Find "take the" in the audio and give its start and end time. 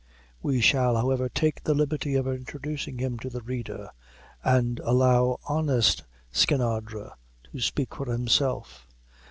1.29-1.75